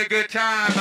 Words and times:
having 0.00 0.06
a 0.06 0.08
good 0.08 0.30
time. 0.30 0.79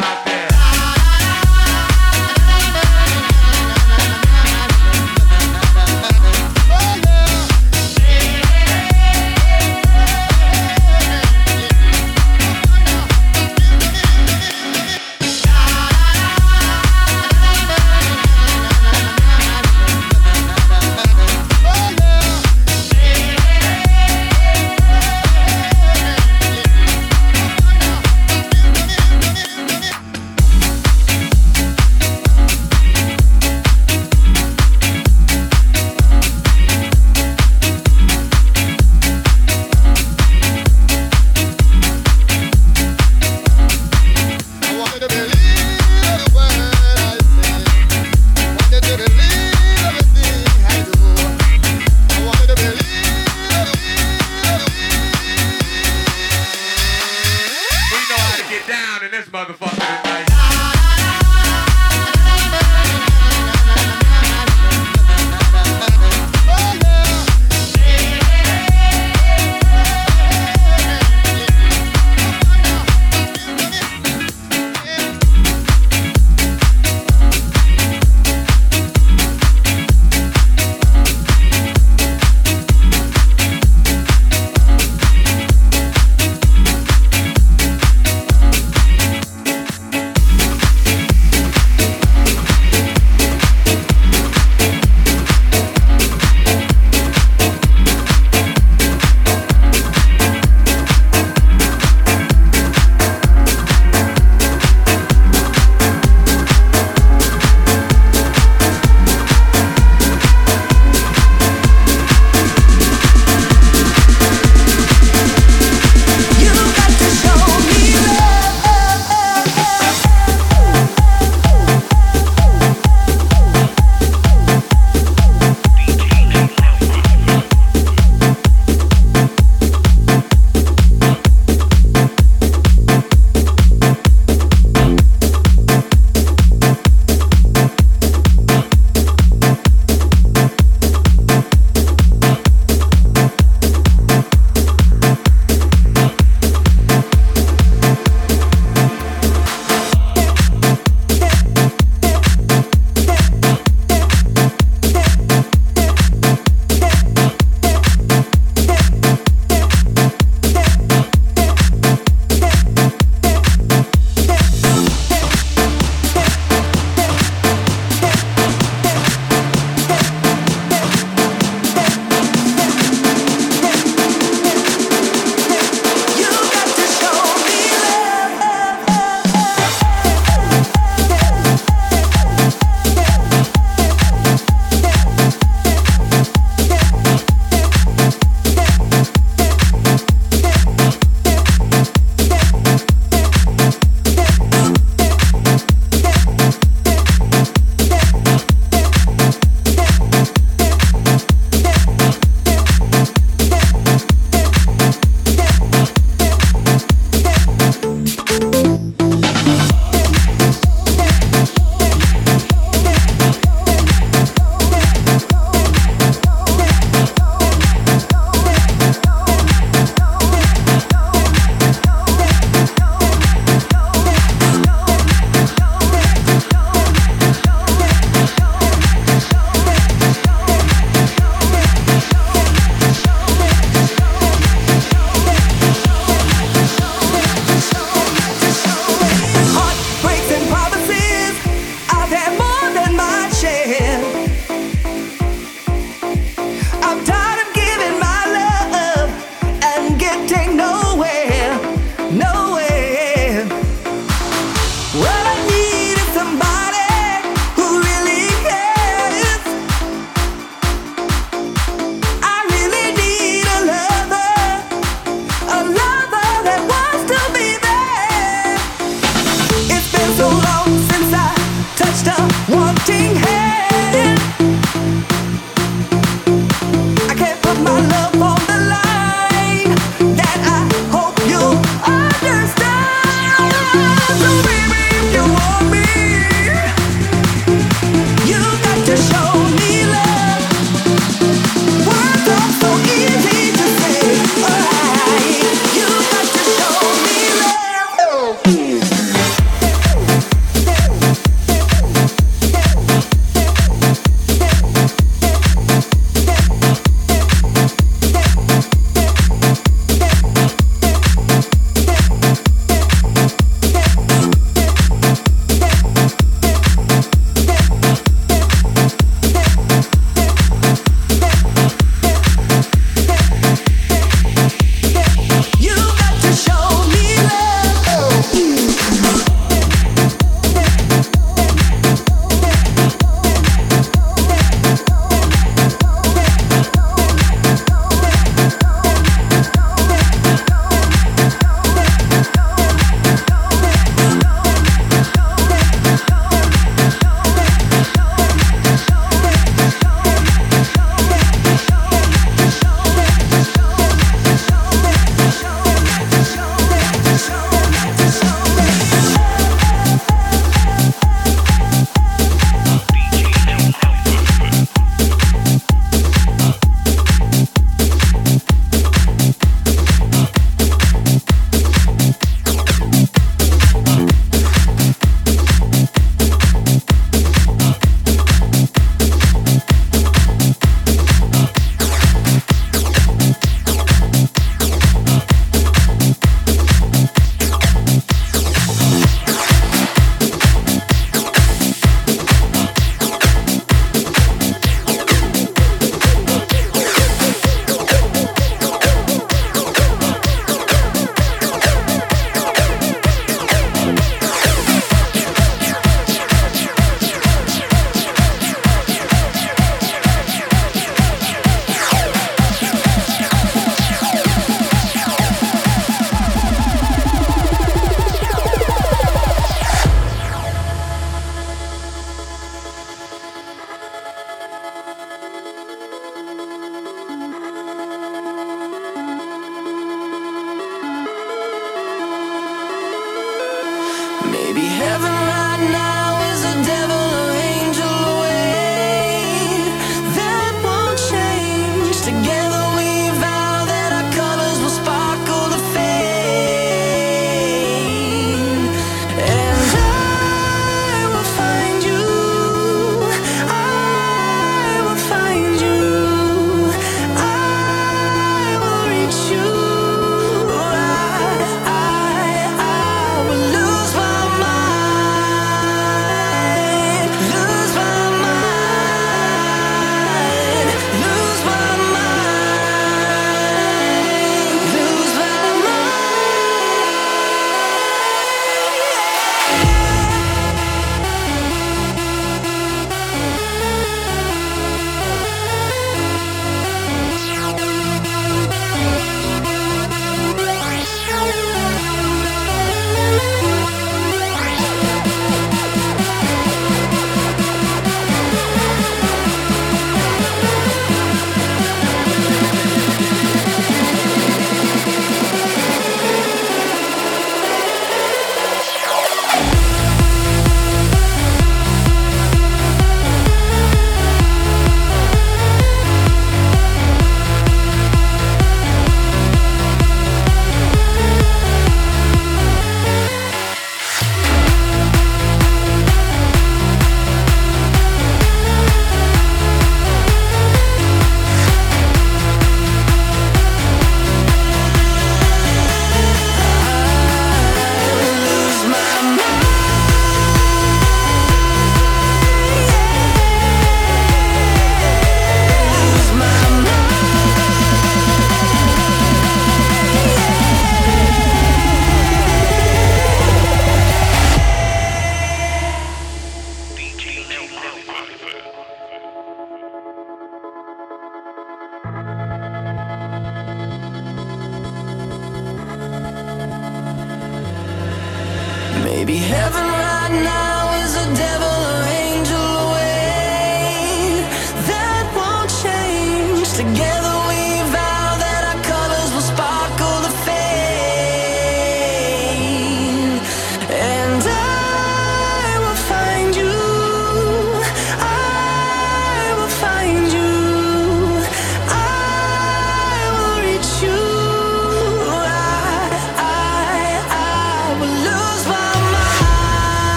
down 58.67 59.03
in 59.03 59.11
this 59.11 59.27
motherfucker 59.27 60.03
tonight. 60.03 60.28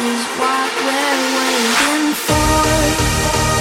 Is 0.00 0.24
what 0.38 0.70
we're 0.84 1.22
waiting 1.36 2.14
for. 2.14 3.57